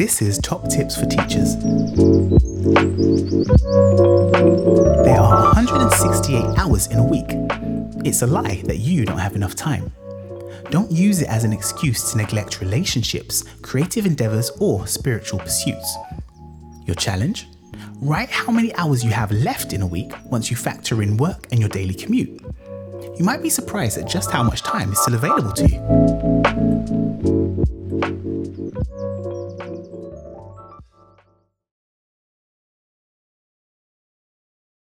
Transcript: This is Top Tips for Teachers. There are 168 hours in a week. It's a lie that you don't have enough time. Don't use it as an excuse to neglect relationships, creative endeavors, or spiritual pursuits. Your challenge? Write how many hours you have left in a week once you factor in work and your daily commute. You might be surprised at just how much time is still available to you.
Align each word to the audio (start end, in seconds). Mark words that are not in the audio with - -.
This 0.00 0.22
is 0.22 0.38
Top 0.38 0.66
Tips 0.70 0.98
for 0.98 1.04
Teachers. 1.04 1.56
There 5.04 5.20
are 5.20 5.44
168 5.52 6.42
hours 6.56 6.86
in 6.86 6.96
a 6.96 7.04
week. 7.04 7.26
It's 8.02 8.22
a 8.22 8.26
lie 8.26 8.62
that 8.64 8.78
you 8.78 9.04
don't 9.04 9.18
have 9.18 9.36
enough 9.36 9.54
time. 9.54 9.92
Don't 10.70 10.90
use 10.90 11.20
it 11.20 11.28
as 11.28 11.44
an 11.44 11.52
excuse 11.52 12.12
to 12.12 12.16
neglect 12.16 12.62
relationships, 12.62 13.44
creative 13.60 14.06
endeavors, 14.06 14.48
or 14.58 14.86
spiritual 14.86 15.38
pursuits. 15.38 15.94
Your 16.86 16.96
challenge? 16.96 17.48
Write 17.96 18.30
how 18.30 18.50
many 18.50 18.74
hours 18.76 19.04
you 19.04 19.10
have 19.10 19.30
left 19.30 19.74
in 19.74 19.82
a 19.82 19.86
week 19.86 20.12
once 20.24 20.50
you 20.50 20.56
factor 20.56 21.02
in 21.02 21.18
work 21.18 21.46
and 21.50 21.60
your 21.60 21.68
daily 21.68 21.92
commute. 21.92 22.40
You 23.18 23.24
might 23.26 23.42
be 23.42 23.50
surprised 23.50 23.98
at 23.98 24.08
just 24.08 24.30
how 24.30 24.44
much 24.44 24.62
time 24.62 24.92
is 24.92 24.98
still 24.98 25.16
available 25.16 25.52
to 25.52 25.68
you. 25.68 26.69